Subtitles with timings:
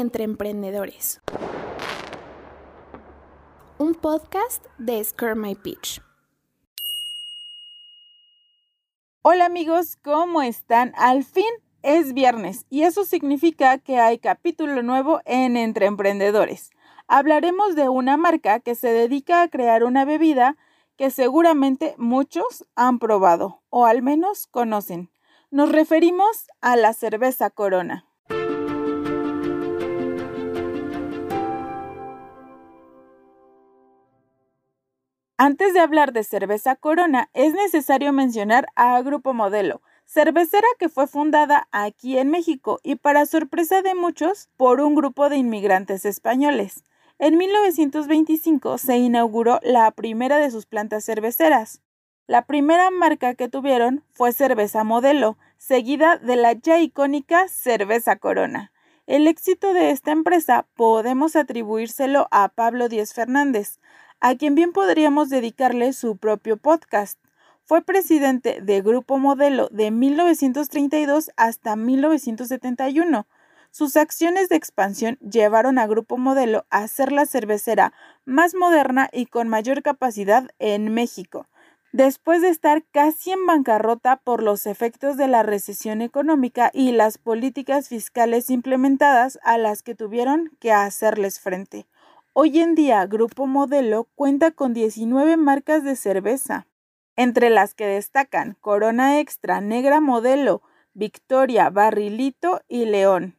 [0.00, 1.22] entre emprendedores.
[3.78, 6.02] Un podcast de Scare My Pitch.
[9.22, 10.92] Hola amigos, ¿cómo están?
[10.96, 11.44] Al fin
[11.82, 16.70] es viernes y eso significa que hay capítulo nuevo en Entre Emprendedores.
[17.08, 20.56] Hablaremos de una marca que se dedica a crear una bebida
[20.96, 25.10] que seguramente muchos han probado o al menos conocen.
[25.50, 28.06] Nos referimos a la cerveza Corona.
[35.38, 41.06] Antes de hablar de cerveza Corona, es necesario mencionar a Grupo Modelo, cervecera que fue
[41.06, 46.84] fundada aquí en México y para sorpresa de muchos por un grupo de inmigrantes españoles.
[47.18, 51.82] En 1925 se inauguró la primera de sus plantas cerveceras.
[52.26, 58.72] La primera marca que tuvieron fue Cerveza Modelo, seguida de la ya icónica Cerveza Corona.
[59.06, 63.78] El éxito de esta empresa podemos atribuírselo a Pablo Díez Fernández,
[64.20, 67.18] a quien bien podríamos dedicarle su propio podcast.
[67.64, 73.26] Fue presidente de Grupo Modelo de 1932 hasta 1971.
[73.70, 77.92] Sus acciones de expansión llevaron a Grupo Modelo a ser la cervecera
[78.24, 81.46] más moderna y con mayor capacidad en México,
[81.92, 87.18] después de estar casi en bancarrota por los efectos de la recesión económica y las
[87.18, 91.86] políticas fiscales implementadas a las que tuvieron que hacerles frente.
[92.38, 96.66] Hoy en día, Grupo Modelo cuenta con 19 marcas de cerveza,
[97.16, 100.60] entre las que destacan Corona Extra, Negra Modelo,
[100.92, 103.38] Victoria, Barrilito y León.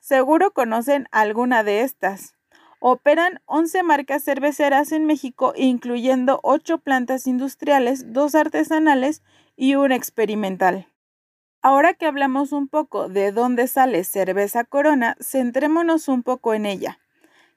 [0.00, 2.34] Seguro conocen alguna de estas.
[2.80, 9.22] Operan 11 marcas cerveceras en México, incluyendo 8 plantas industriales, 2 artesanales
[9.54, 10.88] y una experimental.
[11.62, 16.98] Ahora que hablamos un poco de dónde sale cerveza Corona, centrémonos un poco en ella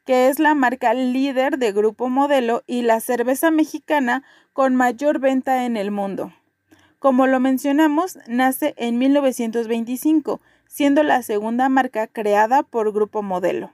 [0.08, 4.24] que es la marca líder de Grupo Modelo y la cerveza mexicana
[4.54, 6.32] con mayor venta en el mundo.
[6.98, 13.74] Como lo mencionamos, nace en 1925, siendo la segunda marca creada por Grupo Modelo.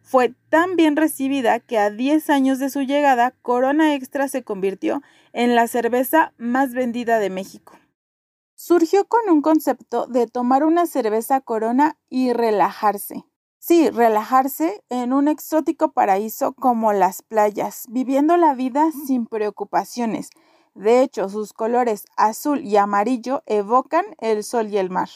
[0.00, 5.02] Fue tan bien recibida que a 10 años de su llegada, Corona Extra se convirtió
[5.34, 7.78] en la cerveza más vendida de México.
[8.54, 13.26] Surgió con un concepto de tomar una cerveza Corona y relajarse.
[13.66, 20.28] Sí, relajarse en un exótico paraíso como las playas, viviendo la vida sin preocupaciones.
[20.74, 25.08] De hecho, sus colores azul y amarillo evocan el sol y el mar.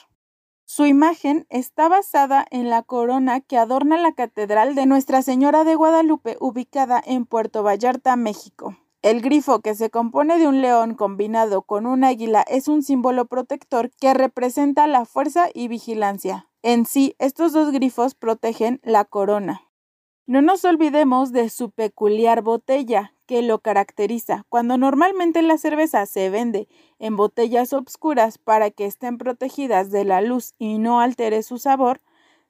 [0.64, 5.74] Su imagen está basada en la corona que adorna la Catedral de Nuestra Señora de
[5.74, 8.78] Guadalupe ubicada en Puerto Vallarta, México.
[9.02, 13.26] El grifo, que se compone de un león combinado con un águila, es un símbolo
[13.26, 16.47] protector que representa la fuerza y vigilancia.
[16.62, 19.62] En sí, estos dos grifos protegen la corona.
[20.26, 24.44] No nos olvidemos de su peculiar botella, que lo caracteriza.
[24.48, 26.66] Cuando normalmente la cerveza se vende
[26.98, 32.00] en botellas obscuras para que estén protegidas de la luz y no altere su sabor,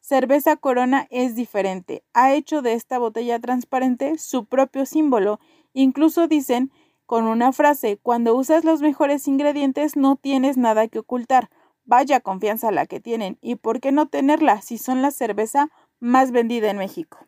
[0.00, 2.04] Cerveza Corona es diferente.
[2.14, 5.40] Ha hecho de esta botella transparente su propio símbolo.
[5.74, 6.70] Incluso dicen
[7.04, 11.50] con una frase, cuando usas los mejores ingredientes no tienes nada que ocultar.
[11.88, 16.32] Vaya confianza la que tienen y por qué no tenerla si son la cerveza más
[16.32, 17.26] vendida en México.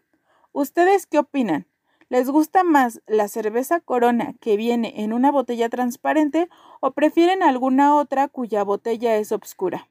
[0.52, 1.66] ¿Ustedes qué opinan?
[2.10, 6.50] ¿Les gusta más la cerveza Corona que viene en una botella transparente
[6.80, 9.88] o prefieren alguna otra cuya botella es oscura?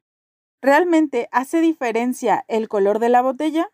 [0.62, 3.72] ¿Realmente hace diferencia el color de la botella?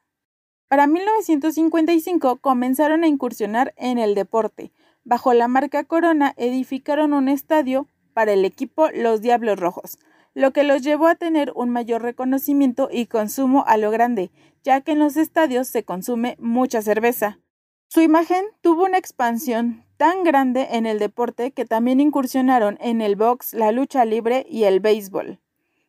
[0.69, 4.71] Para 1955 comenzaron a incursionar en el deporte.
[5.03, 9.99] Bajo la marca Corona edificaron un estadio para el equipo Los Diablos Rojos,
[10.35, 14.31] lo que los llevó a tener un mayor reconocimiento y consumo a lo grande,
[14.63, 17.39] ya que en los estadios se consume mucha cerveza.
[17.87, 23.15] Su imagen tuvo una expansión tan grande en el deporte que también incursionaron en el
[23.15, 25.39] box, la lucha libre y el béisbol.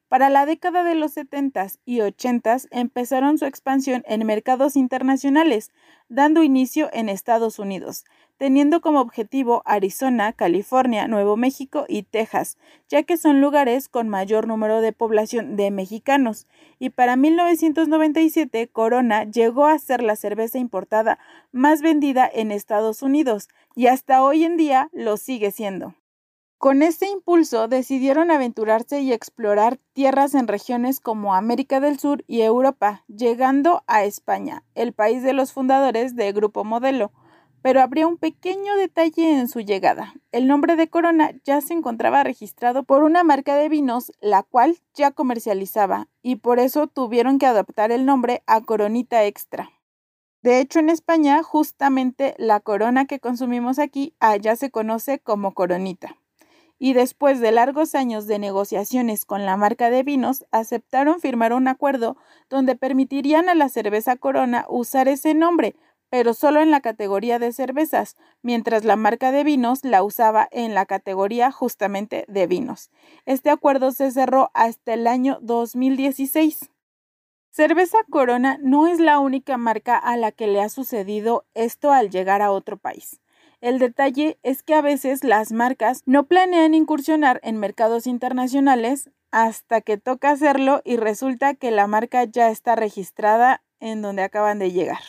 [0.09, 5.73] Para la década de los 70s y 80s empezaron su expansión en mercados internacionales,
[6.09, 8.05] dando inicio en Estados Unidos,
[8.37, 12.57] teniendo como objetivo Arizona, California, Nuevo México y Texas,
[12.89, 16.47] ya que son lugares con mayor número de población de mexicanos,
[16.79, 21.19] y para 1997 Corona llegó a ser la cerveza importada
[21.51, 25.95] más vendida en Estados Unidos, y hasta hoy en día lo sigue siendo.
[26.59, 32.41] Con este impulso decidieron aventurarse y explorar tierras en regiones como América del Sur y
[32.41, 37.13] Europa, llegando a España, el país de los fundadores de Grupo Modelo.
[37.61, 40.15] Pero habría un pequeño detalle en su llegada.
[40.33, 44.79] El nombre de Corona ya se encontraba registrado por una marca de vinos, la cual
[44.95, 49.73] ya comercializaba, y por eso tuvieron que adaptar el nombre a Coronita Extra.
[50.41, 56.17] De hecho, en España, justamente la corona que consumimos aquí allá se conoce como coronita.
[56.79, 61.69] Y después de largos años de negociaciones con la marca de vinos, aceptaron firmar un
[61.69, 62.17] acuerdo
[62.51, 65.75] donde permitirían a la cerveza Corona usar ese nombre,
[66.11, 70.75] pero solo en la categoría de cervezas, mientras la marca de vinos la usaba en
[70.75, 72.91] la categoría justamente de vinos.
[73.25, 76.71] Este acuerdo se cerró hasta el año 2016.
[77.51, 82.11] Cerveza Corona no es la única marca a la que le ha sucedido esto al
[82.11, 83.21] llegar a otro país.
[83.67, 89.81] El detalle es que a veces las marcas no planean incursionar en mercados internacionales hasta
[89.81, 94.71] que toca hacerlo y resulta que la marca ya está registrada en donde acaban de
[94.71, 95.01] llegar.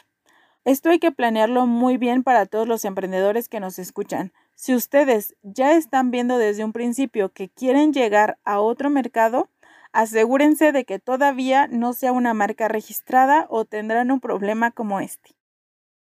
[0.65, 4.33] Esto hay que planearlo muy bien para todos los emprendedores que nos escuchan.
[4.55, 9.51] Si ustedes ya están viendo desde un principio que quieren llegar a otro mercado,
[9.91, 15.36] asegúrense de que todavía no sea una marca registrada o tendrán un problema como este.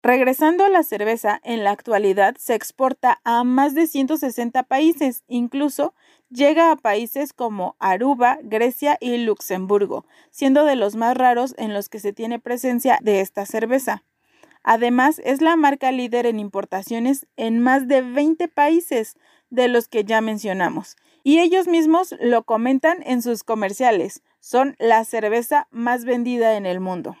[0.01, 5.93] Regresando a la cerveza, en la actualidad se exporta a más de 160 países, incluso
[6.29, 11.89] llega a países como Aruba, Grecia y Luxemburgo, siendo de los más raros en los
[11.89, 14.05] que se tiene presencia de esta cerveza.
[14.63, 19.17] Además, es la marca líder en importaciones en más de 20 países
[19.49, 24.21] de los que ya mencionamos, y ellos mismos lo comentan en sus comerciales.
[24.39, 27.17] Son la cerveza más vendida en el mundo.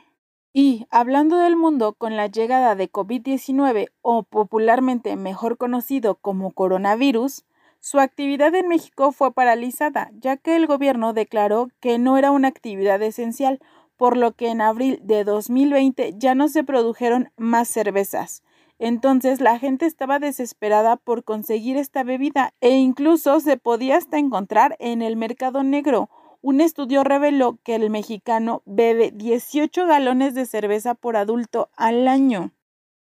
[0.61, 7.45] Y hablando del mundo, con la llegada de COVID-19 o popularmente mejor conocido como coronavirus,
[7.79, 12.49] su actividad en México fue paralizada, ya que el gobierno declaró que no era una
[12.49, 13.61] actividad esencial,
[13.95, 18.43] por lo que en abril de 2020 ya no se produjeron más cervezas.
[18.79, 24.75] Entonces la gente estaba desesperada por conseguir esta bebida e incluso se podía hasta encontrar
[24.79, 26.09] en el mercado negro.
[26.41, 32.53] Un estudio reveló que el mexicano bebe 18 galones de cerveza por adulto al año.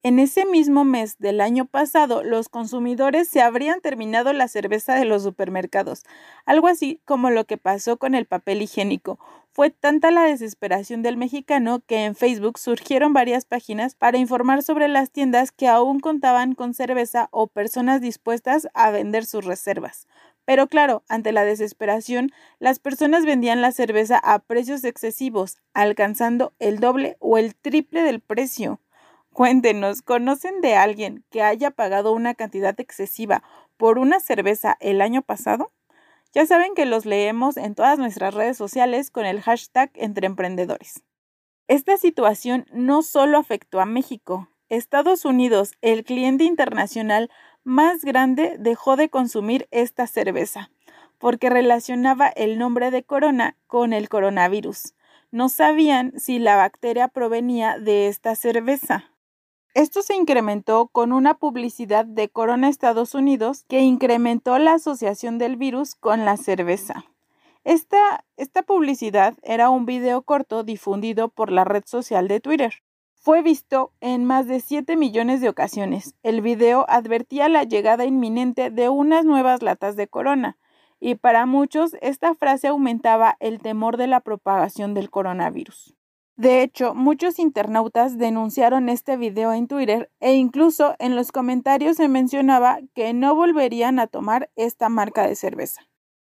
[0.02, 5.04] En ese mismo mes del año pasado, los consumidores se habrían terminado la cerveza de
[5.04, 6.04] los supermercados,
[6.46, 9.20] algo así como lo que pasó con el papel higiénico.
[9.52, 14.88] Fue tanta la desesperación del mexicano que en Facebook surgieron varias páginas para informar sobre
[14.88, 20.08] las tiendas que aún contaban con cerveza o personas dispuestas a vender sus reservas.
[20.48, 26.80] Pero claro, ante la desesperación, las personas vendían la cerveza a precios excesivos, alcanzando el
[26.80, 28.80] doble o el triple del precio.
[29.34, 33.44] Cuéntenos, ¿conocen de alguien que haya pagado una cantidad excesiva
[33.76, 35.74] por una cerveza el año pasado?
[36.32, 41.04] Ya saben que los leemos en todas nuestras redes sociales con el hashtag entre emprendedores.
[41.68, 44.48] Esta situación no solo afectó a México.
[44.70, 47.30] Estados Unidos, el cliente internacional
[47.68, 50.72] más grande, dejó de consumir esta cerveza
[51.18, 54.94] porque relacionaba el nombre de corona con el coronavirus.
[55.32, 59.12] No sabían si la bacteria provenía de esta cerveza.
[59.74, 65.58] Esto se incrementó con una publicidad de Corona Estados Unidos que incrementó la asociación del
[65.58, 67.06] virus con la cerveza.
[67.64, 72.82] Esta, esta publicidad era un video corto difundido por la red social de Twitter.
[73.28, 76.16] Fue visto en más de 7 millones de ocasiones.
[76.24, 80.58] El video advertía la llegada inminente de unas nuevas latas de corona,
[81.02, 85.94] y para muchos esta frase aumentaba el temor de la propagación del coronavirus.
[86.38, 92.08] De hecho, muchos internautas denunciaron este video en Twitter e incluso en los comentarios se
[92.08, 95.82] mencionaba que no volverían a tomar esta marca de cerveza.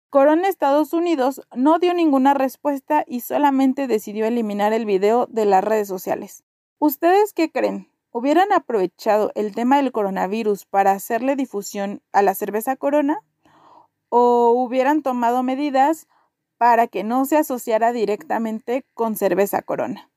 [0.09, 5.65] Corona Estados Unidos no dio ninguna respuesta y solamente decidió eliminar el video de las
[5.65, 6.45] redes sociales.
[6.85, 7.89] ¿Ustedes qué creen?
[8.11, 13.21] ¿Hubieran aprovechado el tema del coronavirus para hacerle difusión a la cerveza Corona?
[14.09, 16.07] ¿O hubieran tomado medidas
[16.57, 20.11] para que no se asociara directamente con cerveza corona.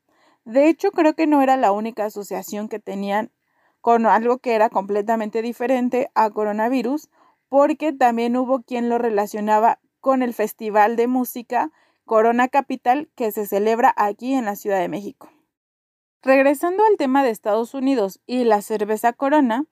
[0.44, 3.30] De hecho, creo que no era la única asociación que tenían
[3.80, 7.10] con algo que era completamente diferente a coronavirus,
[7.48, 11.70] porque también hubo quien lo relacionaba con el Festival de Música
[12.04, 15.30] Corona Capital que se celebra aquí en la Ciudad de México.
[16.26, 19.64] Regresando al tema de Estados Unidos y la cerveza Corona,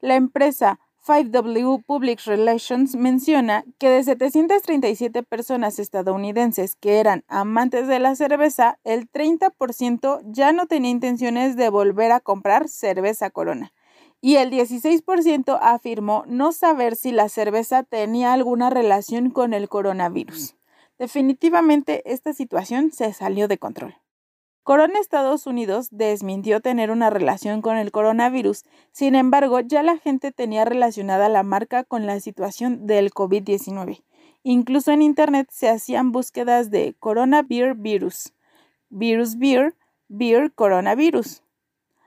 [0.00, 8.00] la empresa 5W Public Relations menciona que de 737 personas estadounidenses que eran amantes de
[8.00, 13.72] la cerveza, el 30% ya no tenía intenciones de volver a comprar cerveza Corona
[14.20, 20.54] y el 16% afirmó no saber si la cerveza tenía alguna relación con el coronavirus.
[20.98, 24.03] Definitivamente esta situación se salió de control.
[24.64, 30.32] Corona Estados Unidos desmintió tener una relación con el coronavirus, sin embargo ya la gente
[30.32, 34.02] tenía relacionada la marca con la situación del COVID-19.
[34.42, 38.32] Incluso en Internet se hacían búsquedas de Corona Beer Virus,
[38.88, 39.74] Virus Beer,
[40.08, 41.43] Beer Coronavirus.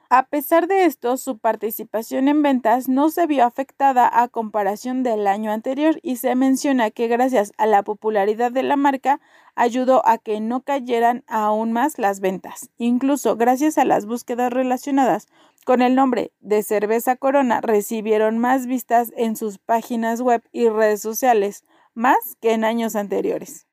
[0.10, 5.28] A pesar de esto, su participación en ventas no se vio afectada a comparación del
[5.28, 9.20] año anterior y se menciona que gracias a la popularidad de la marca
[9.56, 12.70] ayudó a que no cayeran aún más las ventas.
[12.78, 15.28] Incluso gracias a las búsquedas relacionadas
[15.66, 21.02] con el nombre de cerveza Corona recibieron más vistas en sus páginas web y redes
[21.02, 23.68] sociales, más que en años anteriores.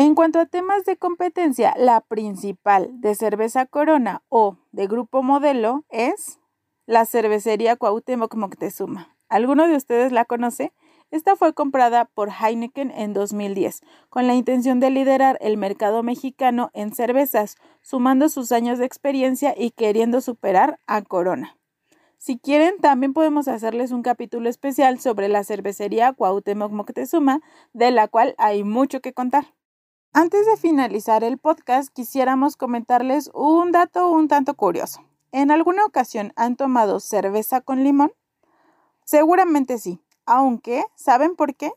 [0.00, 5.84] En cuanto a temas de competencia, la principal de cerveza Corona o de grupo modelo
[5.88, 6.38] es
[6.86, 9.16] la cervecería Cuauhtémoc Moctezuma.
[9.28, 10.72] ¿Alguno de ustedes la conoce?
[11.10, 16.70] Esta fue comprada por Heineken en 2010, con la intención de liderar el mercado mexicano
[16.74, 21.56] en cervezas, sumando sus años de experiencia y queriendo superar a Corona.
[22.18, 27.40] Si quieren, también podemos hacerles un capítulo especial sobre la cervecería Cuauhtémoc Moctezuma,
[27.72, 29.57] de la cual hay mucho que contar.
[30.14, 35.04] Antes de finalizar el podcast, quisiéramos comentarles un dato un tanto curioso.
[35.32, 38.12] ¿En alguna ocasión han tomado cerveza con limón?
[39.04, 41.72] Seguramente sí, aunque ¿saben por qué?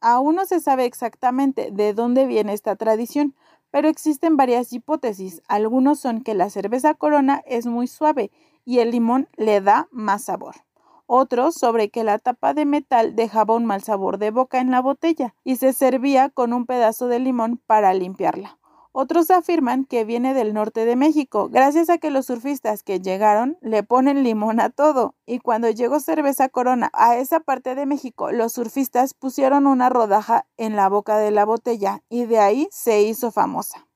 [0.00, 3.34] Aún no se sabe exactamente de dónde viene esta tradición,
[3.70, 5.42] pero existen varias hipótesis.
[5.48, 8.30] Algunos son que la cerveza corona es muy suave
[8.66, 10.67] y el limón le da más sabor
[11.08, 14.80] otros sobre que la tapa de metal dejaba un mal sabor de boca en la
[14.80, 18.58] botella y se servía con un pedazo de limón para limpiarla.
[18.92, 23.56] Otros afirman que viene del norte de México, gracias a que los surfistas que llegaron
[23.60, 28.30] le ponen limón a todo, y cuando llegó cerveza corona a esa parte de México,
[28.32, 33.02] los surfistas pusieron una rodaja en la boca de la botella y de ahí se
[33.02, 33.86] hizo famosa.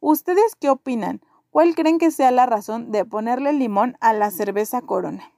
[0.00, 1.20] ¿Ustedes qué opinan?
[1.50, 5.35] ¿Cuál creen que sea la razón de ponerle limón a la cerveza corona?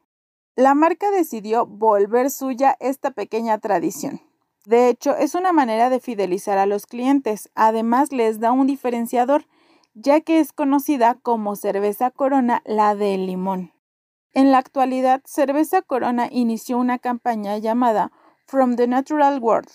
[0.58, 4.22] La marca decidió volver suya esta pequeña tradición.
[4.66, 7.48] De hecho, es una manera de fidelizar a los clientes.
[7.54, 9.46] Además, les da un diferenciador,
[9.94, 13.72] ya que es conocida como cerveza Corona la de limón.
[14.34, 18.10] En la actualidad, Cerveza Corona inició una campaña llamada
[18.44, 19.70] From the Natural World,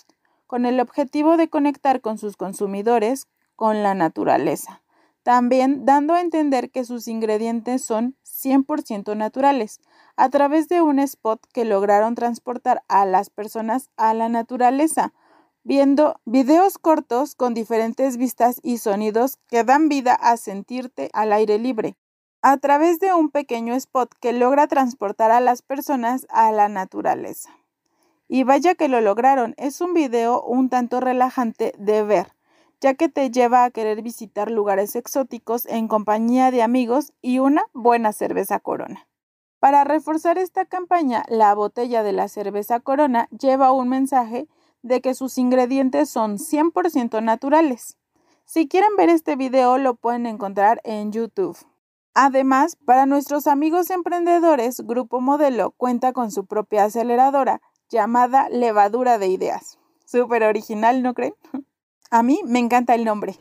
[0.47, 4.83] con el objetivo de conectar con sus consumidores con la naturaleza,
[5.23, 9.79] también dando a entender que sus ingredientes son 100% naturales,
[10.15, 15.13] a través de un spot que lograron transportar a las personas a la naturaleza,
[15.63, 21.57] viendo videos cortos con diferentes vistas y sonidos que dan vida a sentirte al aire
[21.57, 21.97] libre,
[22.41, 27.49] a través de un pequeño spot que logra transportar a las personas a la naturaleza.
[28.27, 32.33] Y vaya que lo lograron, es un video un tanto relajante de ver,
[32.81, 37.63] ya que te lleva a querer visitar lugares exóticos en compañía de amigos y una
[37.73, 39.07] buena cerveza corona.
[39.63, 44.49] Para reforzar esta campaña, la botella de la cerveza Corona lleva un mensaje
[44.81, 47.97] de que sus ingredientes son 100% naturales.
[48.43, 51.57] Si quieren ver este video lo pueden encontrar en YouTube.
[52.13, 59.27] Además, para nuestros amigos emprendedores, Grupo Modelo cuenta con su propia aceleradora llamada Levadura de
[59.27, 59.79] Ideas.
[60.03, 61.35] Súper original, ¿no creen?
[62.11, 63.39] A mí me encanta el nombre.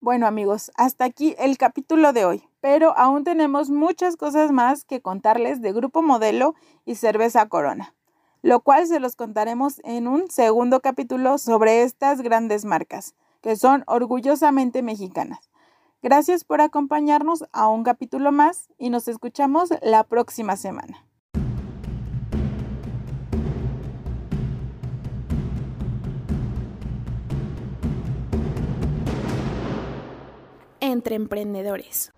[0.00, 5.00] Bueno amigos, hasta aquí el capítulo de hoy pero aún tenemos muchas cosas más que
[5.00, 7.94] contarles de Grupo Modelo y Cerveza Corona,
[8.42, 13.84] lo cual se los contaremos en un segundo capítulo sobre estas grandes marcas, que son
[13.86, 15.50] orgullosamente mexicanas.
[16.02, 21.04] Gracias por acompañarnos a un capítulo más y nos escuchamos la próxima semana.
[30.80, 32.12] Entre Emprendedores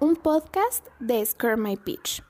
[0.00, 2.27] un podcast de Scare My Pitch.